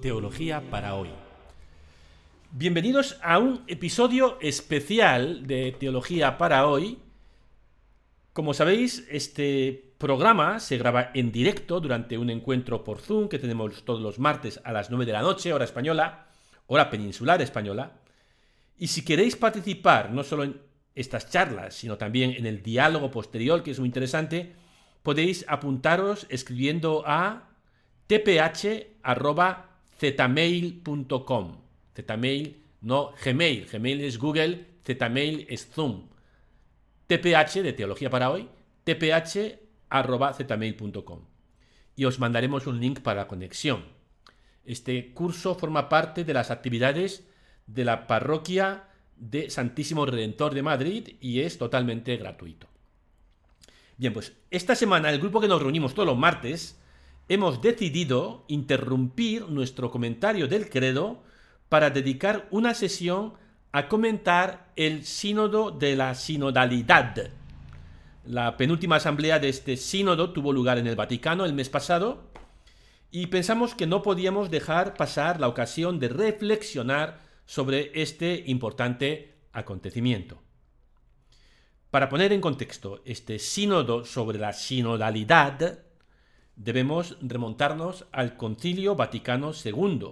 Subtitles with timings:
[0.00, 1.10] Teología para hoy.
[2.52, 6.98] Bienvenidos a un episodio especial de Teología para hoy.
[8.32, 13.84] Como sabéis, este programa se graba en directo durante un encuentro por Zoom que tenemos
[13.84, 16.28] todos los martes a las 9 de la noche, hora española,
[16.66, 17.92] hora peninsular española.
[18.78, 20.60] Y si queréis participar no solo en
[20.94, 24.54] estas charlas, sino también en el diálogo posterior, que es muy interesante,
[25.02, 27.50] podéis apuntaros escribiendo a
[30.00, 31.56] tph.zmail.com.
[31.94, 33.68] Zmail, no Gmail.
[33.70, 36.08] Gmail es Google, Zmail es Zoom.
[37.06, 38.48] tph de Teología para hoy,
[38.84, 41.20] tph.zmail.com.
[41.96, 43.84] Y os mandaremos un link para la conexión.
[44.64, 47.28] Este curso forma parte de las actividades
[47.66, 48.84] de la parroquia
[49.16, 52.68] de Santísimo Redentor de Madrid y es totalmente gratuito.
[53.98, 56.79] Bien, pues esta semana el grupo que nos reunimos todos los martes
[57.30, 61.22] hemos decidido interrumpir nuestro comentario del credo
[61.68, 63.34] para dedicar una sesión
[63.70, 67.30] a comentar el sínodo de la sinodalidad.
[68.24, 72.32] La penúltima asamblea de este sínodo tuvo lugar en el Vaticano el mes pasado
[73.12, 80.42] y pensamos que no podíamos dejar pasar la ocasión de reflexionar sobre este importante acontecimiento.
[81.92, 85.89] Para poner en contexto este sínodo sobre la sinodalidad,
[86.62, 90.10] debemos remontarnos al Concilio Vaticano II,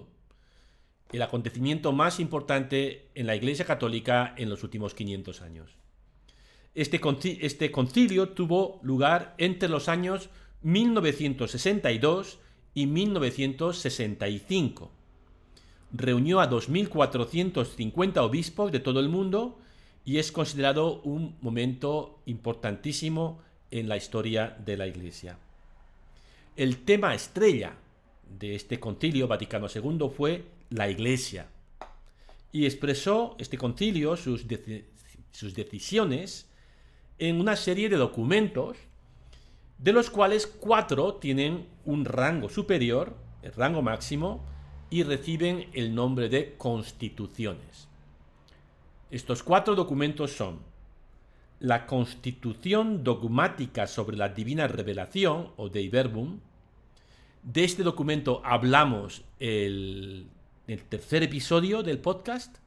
[1.12, 5.76] el acontecimiento más importante en la Iglesia Católica en los últimos 500 años.
[6.74, 7.00] Este,
[7.40, 10.30] este concilio tuvo lugar entre los años
[10.62, 12.38] 1962
[12.72, 14.90] y 1965.
[15.92, 19.58] Reunió a 2.450 obispos de todo el mundo
[20.04, 25.38] y es considerado un momento importantísimo en la historia de la Iglesia.
[26.58, 27.76] El tema estrella
[28.36, 31.46] de este concilio Vaticano II fue la Iglesia.
[32.50, 34.44] Y expresó este concilio sus,
[35.54, 36.48] decisiones
[37.20, 38.76] en una serie de documentos,
[39.78, 44.44] de los cuales cuatro tienen un rango superior, el rango máximo,
[44.90, 47.86] y reciben el nombre de constituciones.
[49.12, 50.58] Estos cuatro documentos son
[51.60, 56.40] la Constitución dogmática sobre la divina revelación, o Dei Verbum,
[57.42, 60.26] de este documento hablamos el,
[60.66, 62.58] el tercer episodio del podcast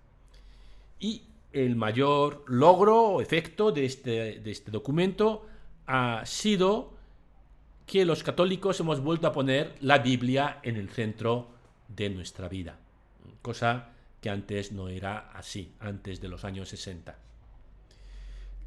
[1.00, 5.46] y el mayor logro o efecto de este, de este documento
[5.88, 6.94] ha sido
[7.86, 11.50] que los católicos hemos vuelto a poner la Biblia en el centro
[11.90, 12.80] de nuestra vida,
[13.42, 13.90] cosa
[14.22, 17.31] que antes no era así, antes de los años 60.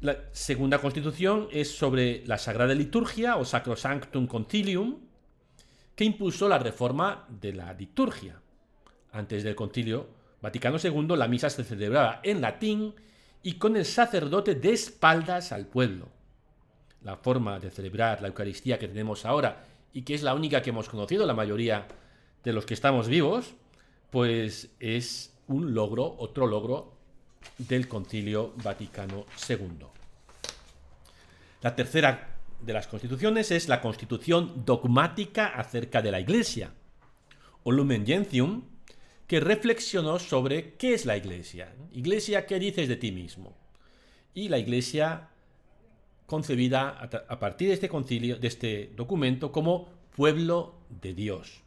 [0.01, 4.99] La segunda constitución es sobre la Sagrada Liturgia o Sacrosanctum Concilium,
[5.95, 8.41] que impuso la reforma de la liturgia.
[9.13, 10.07] Antes del concilio
[10.41, 12.93] Vaticano II, la misa se celebraba en latín
[13.41, 16.09] y con el sacerdote de espaldas al pueblo.
[17.01, 19.63] La forma de celebrar la Eucaristía que tenemos ahora
[19.93, 21.87] y que es la única que hemos conocido la mayoría
[22.43, 23.53] de los que estamos vivos,
[24.11, 26.94] pues es un logro, otro logro
[27.57, 29.85] del Concilio Vaticano II.
[31.61, 36.71] La tercera de las constituciones es la constitución dogmática acerca de la Iglesia,
[37.63, 38.63] o Lumen Gentium,
[39.27, 41.73] que reflexionó sobre qué es la Iglesia.
[41.91, 43.55] Iglesia, ¿qué dices de ti mismo?
[44.33, 45.29] Y la Iglesia
[46.25, 46.89] concebida
[47.27, 51.61] a partir de este concilio, de este documento, como pueblo de Dios.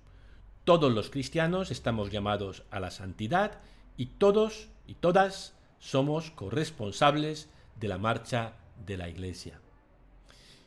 [0.64, 3.60] Todos los cristianos estamos llamados a la santidad
[3.96, 8.54] y todos y todas somos corresponsables de la marcha
[8.86, 9.60] de la Iglesia.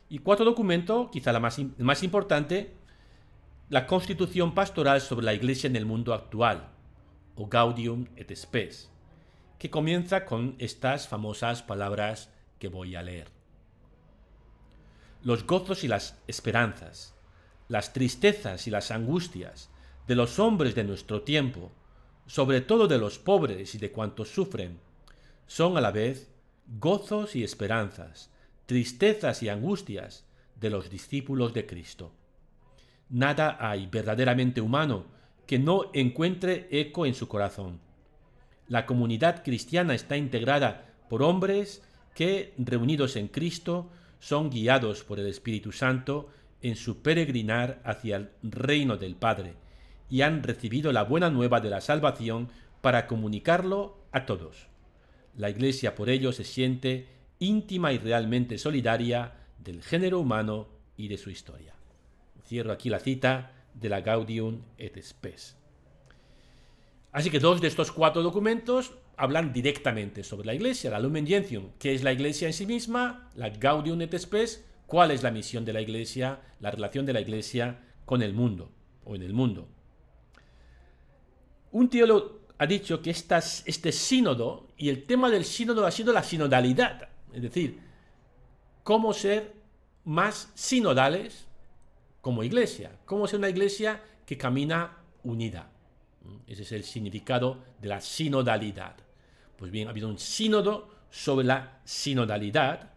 [0.08, 2.74] Y cuarto documento, quizá la más, más importante,
[3.68, 6.68] la Constitución Pastoral sobre la Iglesia en el mundo actual,
[7.36, 8.90] o Gaudium et Spes,
[9.58, 13.28] que comienza con estas famosas palabras que voy a leer.
[15.22, 17.14] Los gozos y las esperanzas,
[17.68, 19.70] las tristezas y las angustias
[20.06, 21.72] de los hombres de nuestro tiempo,
[22.26, 24.78] sobre todo de los pobres y de cuantos sufren,
[25.46, 26.30] son a la vez
[26.78, 28.30] gozos y esperanzas,
[28.66, 30.24] tristezas y angustias
[30.56, 32.12] de los discípulos de Cristo.
[33.08, 35.04] Nada hay verdaderamente humano
[35.46, 37.80] que no encuentre eco en su corazón.
[38.68, 41.82] La comunidad cristiana está integrada por hombres
[42.14, 46.30] que, reunidos en Cristo, son guiados por el Espíritu Santo
[46.62, 49.56] en su peregrinar hacia el reino del Padre
[50.08, 52.48] y han recibido la buena nueva de la salvación
[52.80, 54.71] para comunicarlo a todos.
[55.36, 57.08] La Iglesia por ello se siente
[57.38, 61.74] íntima y realmente solidaria del género humano y de su historia.
[62.46, 65.56] Cierro aquí la cita de la Gaudium et Spes.
[67.12, 71.70] Así que dos de estos cuatro documentos hablan directamente sobre la Iglesia, la Lumen Gentium,
[71.78, 75.64] qué es la Iglesia en sí misma, la Gaudium et Spes, cuál es la misión
[75.64, 78.70] de la Iglesia, la relación de la Iglesia con el mundo
[79.04, 79.68] o en el mundo.
[81.70, 86.22] Un teólogo ha dicho que este sínodo y el tema del sínodo ha sido la
[86.22, 87.80] sinodalidad, es decir,
[88.84, 89.52] cómo ser
[90.04, 91.46] más sinodales
[92.20, 95.72] como iglesia, cómo ser una iglesia que camina unida.
[96.46, 98.94] Ese es el significado de la sinodalidad.
[99.56, 102.92] Pues bien, ha habido un sínodo sobre la sinodalidad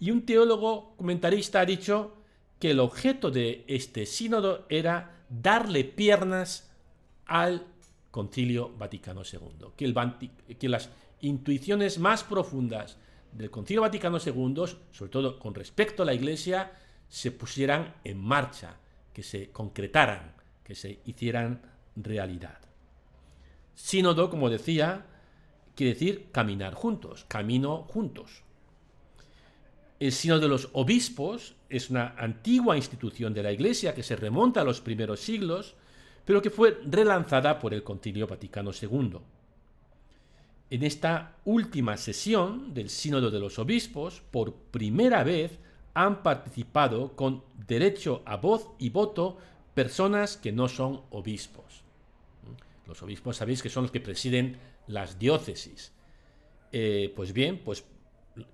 [0.00, 2.16] y un teólogo comentarista ha dicho
[2.58, 6.68] que el objeto de este sínodo era darle piernas
[7.26, 7.64] al
[8.12, 10.90] Concilio Vaticano II, que, las
[11.22, 12.98] intuiciones más profundas
[13.32, 16.72] del Concilio Vaticano II, sobre todo con respecto a la Iglesia,
[17.08, 18.76] se pusieran en marcha,
[19.14, 21.62] que se concretaran, que se hicieran
[21.96, 22.58] realidad.
[23.74, 25.06] Sínodo, como decía,
[25.74, 28.42] quiere decir caminar juntos, camino juntos.
[29.98, 34.60] El Sínodo de los Obispos es una antigua institución de la Iglesia que se remonta
[34.60, 35.76] a los primeros siglos,
[36.24, 39.18] pero que fue relanzada por el Concilio Vaticano II.
[40.70, 45.58] En esta última sesión del Sínodo de los Obispos, por primera vez
[45.94, 49.36] han participado con derecho a voz y voto
[49.74, 51.82] personas que no son obispos.
[52.86, 55.92] Los obispos sabéis que son los que presiden las diócesis.
[56.72, 57.84] Eh, pues bien, pues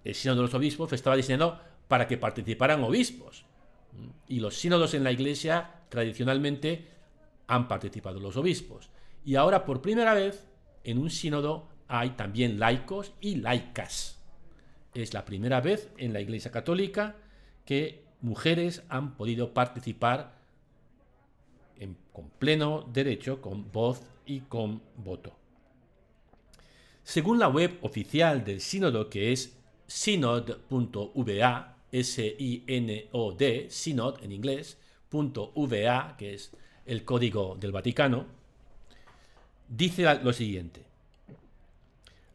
[0.05, 3.45] el sínodo de los obispos estaba diseñado para que participaran obispos.
[4.27, 6.87] Y los sínodos en la iglesia tradicionalmente
[7.49, 8.91] han participado los obispos.
[9.25, 10.47] Y ahora por primera vez
[10.85, 14.23] en un sínodo hay también laicos y laicas.
[14.95, 17.17] Es la primera vez en la iglesia católica
[17.65, 20.39] que mujeres han podido participar
[22.13, 25.37] con pleno derecho, con voz y con voto.
[27.05, 29.57] Según la web oficial del sínodo, que es
[29.87, 34.79] synod.va, S-I-N-O-D, synod en inglés,
[35.15, 36.53] .va, que es
[36.89, 38.27] el código del Vaticano,
[39.69, 40.83] dice lo siguiente.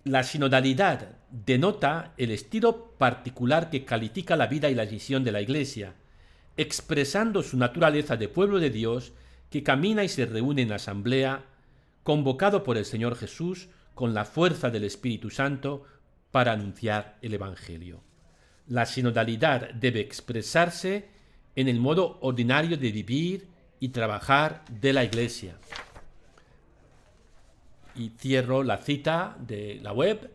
[0.06, 5.42] La sinodalidad denota el estilo particular que califica la vida y la misión de la
[5.42, 5.96] Iglesia,
[6.56, 9.14] expresando su naturaleza de pueblo de Dios
[9.50, 11.46] que camina y se reúne en asamblea,
[12.04, 15.84] convocado por el Señor Jesús con la fuerza del Espíritu Santo
[16.32, 18.02] para anunciar el Evangelio.
[18.68, 21.08] La sinodalidad debe expresarse
[21.56, 23.53] en el modo ordinario de vivir
[23.84, 25.58] y trabajar de la Iglesia.
[27.96, 30.32] Y cierro la cita de la web.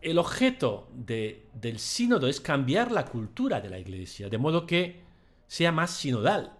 [0.00, 5.02] El objeto del sínodo es cambiar la cultura de la Iglesia, de modo que
[5.46, 6.56] sea más sinodal,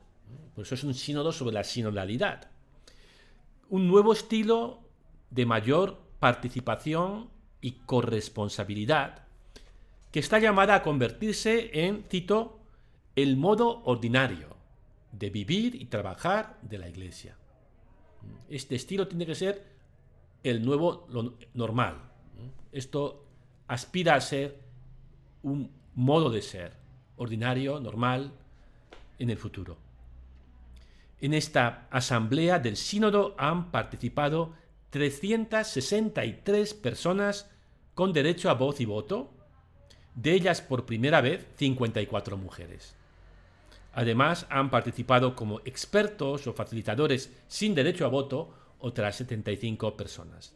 [0.55, 2.51] por eso es un sínodo sobre la sinodalidad.
[3.71, 4.81] Un nuevo estilo
[5.31, 7.31] de mayor participación
[7.63, 9.25] y corresponsabilidad
[10.13, 12.61] que está llamada a convertirse en, cito,
[13.17, 14.58] el modo ordinario
[15.13, 17.37] de vivir y trabajar de la Iglesia.
[18.49, 19.65] Este estilo tiene que ser
[20.43, 21.07] el nuevo
[21.55, 21.97] normal.
[22.73, 23.25] Esto
[23.67, 24.61] aspira a ser
[25.43, 26.73] un modo de ser
[27.17, 28.33] ordinario, normal,
[29.19, 29.77] en el futuro.
[31.21, 34.55] En esta asamblea del sínodo han participado
[34.91, 37.51] 363 personas
[37.95, 39.31] con derecho a voz y voto,
[40.15, 42.98] de ellas por primera vez 54 mujeres.
[43.93, 50.55] Además, han participado como expertos o facilitadores sin derecho a voto otras 75 personas.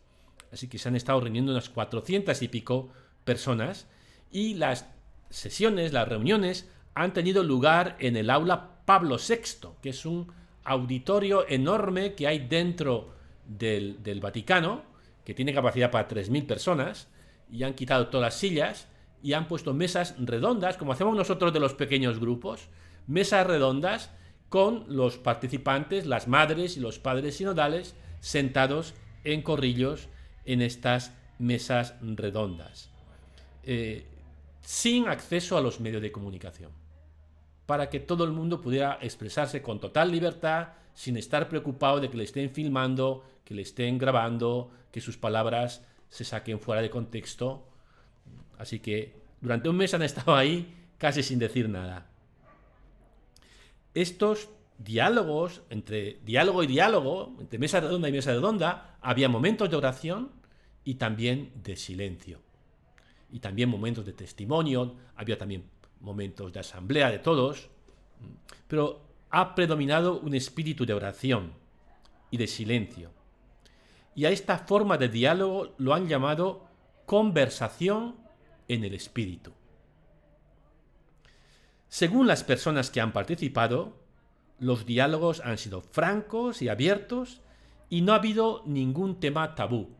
[0.52, 2.90] Así que se han estado reuniendo unas 400 y pico
[3.24, 3.88] personas
[4.30, 4.86] y las
[5.30, 10.30] sesiones, las reuniones han tenido lugar en el aula Pablo VI, que es un
[10.64, 13.14] auditorio enorme que hay dentro
[13.46, 14.82] del, Vaticano,
[15.24, 17.08] que tiene capacidad para 3.000 personas,
[17.50, 18.88] y han quitado todas las sillas
[19.22, 22.68] y han puesto mesas redondas, como hacemos nosotros de los pequeños grupos,
[23.06, 24.10] mesas redondas
[24.48, 28.94] con los participantes, las madres y los padres sinodales, sentados
[29.24, 30.08] en corrillos
[30.44, 32.90] en estas mesas redondas,
[33.64, 34.06] eh,
[34.60, 36.82] sin acceso a los medios de comunicación
[37.66, 42.18] para que todo el mundo pudiera expresarse con total libertad, sin estar preocupado de que
[42.18, 47.66] le estén filmando, que le estén grabando, que sus palabras se saquen fuera de contexto.
[48.58, 52.11] Así que durante un mes han estado ahí casi sin decir nada.
[53.94, 59.76] Estos diálogos, entre diálogo y diálogo, entre mesa redonda y mesa redonda, había momentos de
[59.76, 60.30] oración
[60.84, 62.40] y también de silencio.
[63.30, 65.64] Y también momentos de testimonio, había también
[66.00, 67.70] momentos de asamblea de todos,
[68.68, 71.62] pero ha predominado un espíritu de oración.
[72.32, 73.10] y de silencio.
[74.14, 76.66] Y a esta forma de diálogo lo han llamado
[77.04, 78.16] conversación
[78.68, 79.52] en el espíritu.
[81.92, 83.92] Según las personas que han participado,
[84.58, 87.42] los diálogos han sido francos y abiertos
[87.90, 89.90] y no ha habido ningún tema tabú,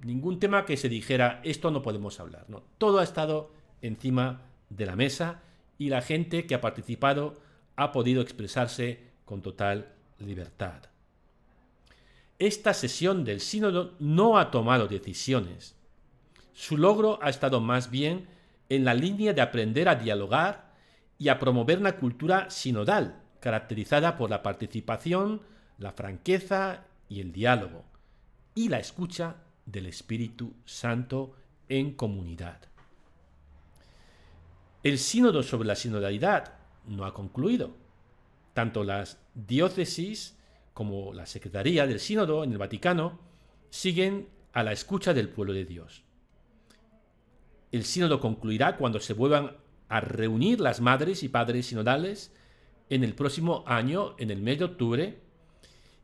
[0.00, 2.46] ningún tema que se dijera esto no podemos hablar.
[2.78, 5.42] Todo ha estado encima de la mesa
[5.76, 7.38] y la gente que ha participado
[7.76, 10.84] ha podido expresarse con total libertad.
[12.38, 15.76] Esta sesión del sínodo no ha tomado decisiones.
[16.54, 18.28] Su logro ha estado más bien
[18.70, 20.63] en la línea de aprender a dialogar
[21.18, 25.42] y a promover una cultura sinodal, caracterizada por la participación,
[25.78, 27.84] la franqueza y el diálogo,
[28.54, 31.34] y la escucha del Espíritu Santo
[31.68, 32.60] en comunidad.
[34.82, 36.54] El sínodo sobre la sinodalidad
[36.86, 37.74] no ha concluido.
[38.52, 40.38] Tanto las diócesis
[40.74, 43.18] como la Secretaría del Sínodo en el Vaticano
[43.70, 46.04] siguen a la escucha del pueblo de Dios.
[47.72, 49.56] El sínodo concluirá cuando se vuelvan
[49.94, 52.32] a reunir las madres y padres sinodales
[52.90, 55.20] en el próximo año, en el mes de octubre,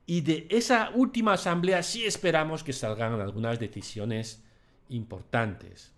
[0.07, 4.45] y de esa última asamblea sí esperamos que salgan algunas decisiones
[4.91, 5.93] importantes.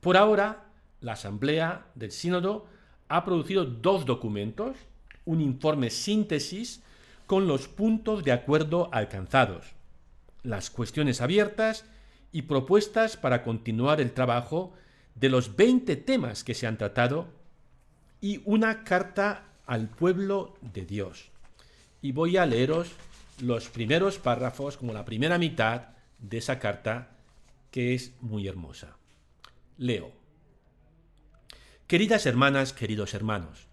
[0.00, 2.66] Por ahora, la asamblea del sínodo
[3.06, 4.76] ha producido dos documentos,
[5.24, 6.82] un informe síntesis
[7.26, 9.76] con los puntos de acuerdo alcanzados,
[10.42, 11.84] las cuestiones abiertas
[12.32, 14.74] y propuestas para continuar el trabajo
[15.16, 17.28] de los 20 temas que se han tratado
[18.20, 21.30] y una carta al pueblo de Dios.
[22.02, 22.92] Y voy a leeros
[23.40, 27.16] los primeros párrafos, como la primera mitad de esa carta,
[27.70, 28.96] que es muy hermosa.
[29.78, 30.12] Leo.
[31.86, 33.68] Queridas hermanas, queridos hermanos,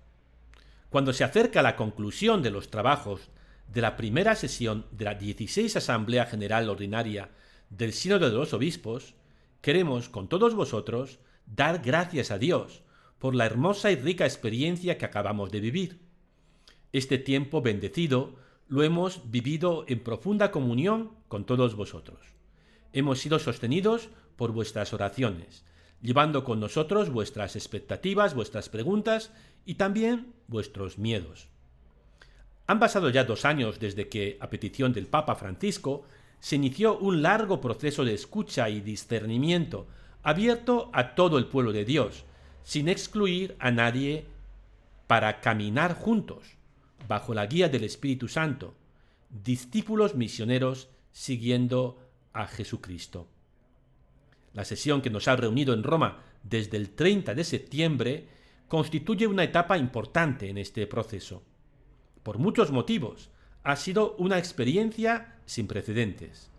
[0.89, 3.29] cuando se acerca la conclusión de los trabajos
[3.67, 7.29] de la primera sesión de la 16 Asamblea General Ordinaria
[7.69, 9.15] del Sínodo de los Obispos,
[9.61, 12.83] queremos con todos vosotros dar gracias a Dios
[13.19, 15.99] por la hermosa y rica experiencia que acabamos de vivir.
[16.91, 18.35] Este tiempo bendecido
[18.67, 22.19] lo hemos vivido en profunda comunión con todos vosotros.
[22.91, 25.63] Hemos sido sostenidos por vuestras oraciones,
[26.01, 29.31] llevando con nosotros vuestras expectativas, vuestras preguntas
[29.65, 31.47] y también vuestros miedos.
[32.67, 36.03] Han pasado ya dos años desde que, a petición del Papa Francisco,
[36.39, 39.87] se inició un largo proceso de escucha y discernimiento
[40.23, 42.25] abierto a todo el pueblo de Dios,
[42.63, 44.25] sin excluir a nadie
[45.07, 46.55] para caminar juntos,
[47.07, 48.73] bajo la guía del Espíritu Santo,
[49.29, 51.99] discípulos misioneros siguiendo
[52.31, 53.27] a Jesucristo.
[54.53, 58.27] La sesión que nos ha reunido en Roma desde el 30 de septiembre
[58.67, 61.43] constituye una etapa importante en este proceso.
[62.23, 63.29] Por muchos motivos,
[63.63, 66.49] ha sido una experiencia sin precedentes.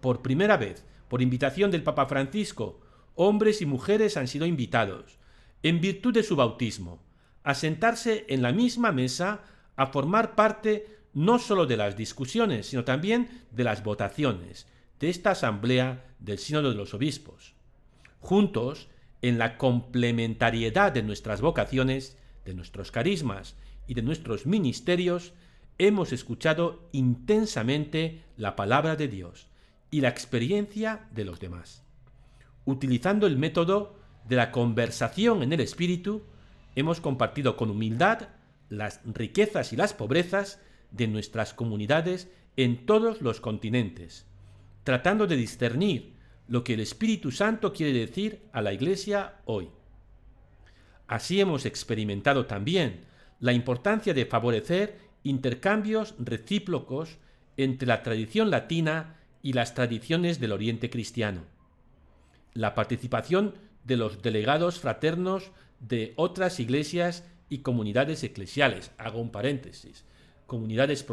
[0.00, 2.80] Por primera vez, por invitación del Papa Francisco,
[3.14, 5.18] hombres y mujeres han sido invitados,
[5.62, 7.02] en virtud de su bautismo,
[7.44, 9.42] a sentarse en la misma mesa
[9.76, 14.66] a formar parte no sólo de las discusiones, sino también de las votaciones,
[15.00, 17.54] de esta asamblea del Sínodo de los Obispos.
[18.20, 18.88] Juntos,
[19.20, 25.32] en la complementariedad de nuestras vocaciones, de nuestros carismas y de nuestros ministerios,
[25.78, 29.48] hemos escuchado intensamente la palabra de Dios
[29.90, 31.82] y la experiencia de los demás.
[32.64, 33.96] Utilizando el método
[34.28, 36.22] de la conversación en el Espíritu,
[36.76, 38.28] hemos compartido con humildad
[38.68, 44.26] las riquezas y las pobrezas de nuestras comunidades en todos los continentes,
[44.84, 46.14] tratando de discernir
[46.48, 49.70] lo que el Espíritu Santo quiere decir a la Iglesia hoy.
[51.06, 53.04] Así hemos experimentado también
[53.40, 57.18] la importancia de favorecer intercambios recíprocos
[57.56, 61.42] entre la tradición latina y las tradiciones del Oriente cristiano.
[62.54, 63.54] La participación
[63.84, 70.04] de los delegados fraternos de otras iglesias y comunidades eclesiales, hago un paréntesis,
[70.46, 71.04] comunidades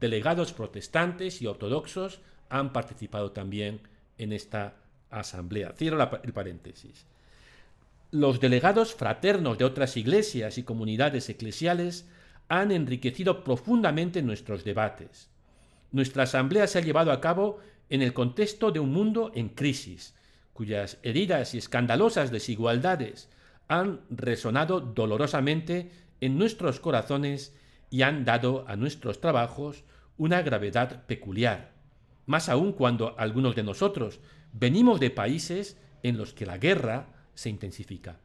[0.00, 3.80] delegados protestantes y ortodoxos han participado también
[4.16, 4.76] en esta
[5.10, 5.72] asamblea.
[5.72, 7.06] Cierro el paréntesis.
[8.10, 12.06] Los delegados fraternos de otras iglesias y comunidades eclesiales
[12.48, 15.28] han enriquecido profundamente nuestros debates.
[15.92, 17.58] Nuestra asamblea se ha llevado a cabo
[17.90, 20.14] en el contexto de un mundo en crisis,
[20.58, 23.28] cuyas heridas y escandalosas desigualdades
[23.68, 27.54] han resonado dolorosamente en nuestros corazones
[27.90, 29.84] y han dado a nuestros trabajos
[30.16, 31.78] una gravedad peculiar
[32.26, 34.18] más aún cuando algunos de nosotros
[34.52, 38.18] venimos de países en los que la guerra se intensifica.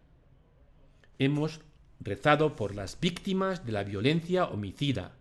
[1.20, 1.62] Hemos
[2.00, 5.12] rezado por las víctimas de la violencia homicida,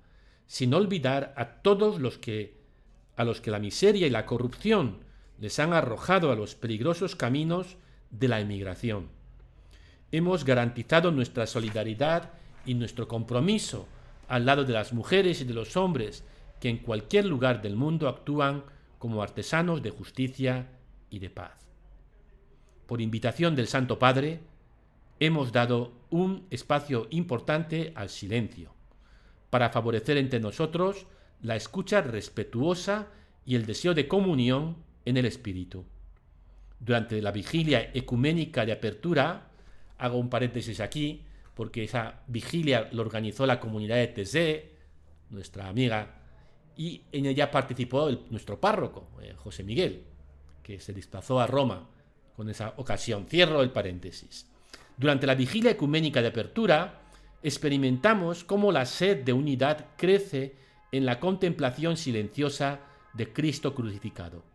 [0.47, 2.62] sin olvidar a todos los que
[3.16, 5.12] a los que la miseria y la corrupción
[5.43, 7.77] les han arrojado a los peligrosos caminos
[8.13, 9.09] de la emigración.
[10.13, 12.31] Hemos garantizado nuestra solidaridad
[12.65, 13.89] y nuestro compromiso
[14.29, 16.23] al lado de las mujeres y de los hombres
[16.61, 18.63] que en cualquier lugar del mundo actúan
[19.01, 20.69] como artesanos de justicia
[21.11, 21.67] y de paz.
[22.87, 24.43] Por invitación del Santo Padre,
[25.19, 28.73] hemos dado un espacio importante al silencio,
[29.51, 31.09] para favorecer entre nosotros
[31.41, 33.09] la escucha respetuosa
[33.45, 35.85] y el deseo de comunión en el Espíritu.
[36.78, 39.50] Durante la vigilia ecuménica de apertura,
[39.99, 41.23] hago un paréntesis aquí,
[41.54, 44.73] porque esa vigilia lo organizó la comunidad de Tese,
[45.30, 46.23] nuestra amiga,
[46.76, 50.04] y en ella participó nuestro párroco, eh, José Miguel,
[50.62, 51.88] que se desplazó a Roma
[52.37, 53.26] con esa ocasión.
[53.28, 54.47] Cierro el paréntesis.
[54.97, 57.02] Durante la vigilia ecuménica de apertura,
[57.42, 60.56] experimentamos cómo la sed de unidad crece
[60.92, 62.80] en la contemplación silenciosa
[63.14, 64.51] de Cristo crucificado.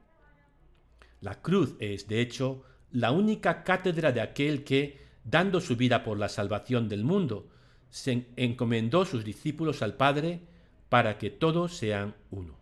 [1.21, 6.17] La cruz es, de hecho, la única cátedra de aquel que, dando su vida por
[6.17, 7.47] la salvación del mundo,
[7.89, 10.41] se encomendó sus discípulos al Padre
[10.89, 12.55] para que todos sean uno.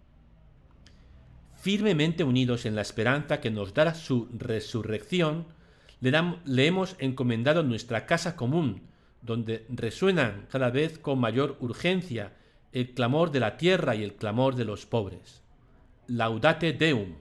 [1.56, 5.48] Firmemente unidos en la esperanza que nos dará su resurrección,
[6.00, 6.12] le,
[6.46, 8.84] le hemos encomendado nuestra casa común,
[9.22, 12.34] donde resuenan cada vez con mayor urgencia
[12.72, 15.42] el clamor de la tierra y el clamor de los pobres.
[16.08, 17.16] Laudate Deum,